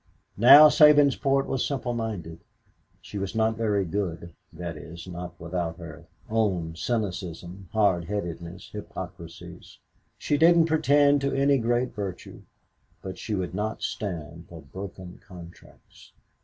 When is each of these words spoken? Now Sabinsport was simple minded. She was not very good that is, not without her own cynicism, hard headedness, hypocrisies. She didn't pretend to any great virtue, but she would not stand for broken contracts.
Now 0.37 0.67
Sabinsport 0.67 1.45
was 1.45 1.63
simple 1.63 1.93
minded. 1.93 2.39
She 3.03 3.19
was 3.19 3.35
not 3.35 3.55
very 3.55 3.85
good 3.85 4.33
that 4.51 4.75
is, 4.75 5.05
not 5.05 5.39
without 5.39 5.77
her 5.77 6.07
own 6.27 6.75
cynicism, 6.75 7.69
hard 7.71 8.05
headedness, 8.05 8.71
hypocrisies. 8.71 9.77
She 10.17 10.39
didn't 10.39 10.65
pretend 10.65 11.21
to 11.21 11.35
any 11.35 11.59
great 11.59 11.93
virtue, 11.93 12.41
but 13.03 13.19
she 13.19 13.35
would 13.35 13.53
not 13.53 13.83
stand 13.83 14.47
for 14.49 14.63
broken 14.63 15.19
contracts. 15.27 16.11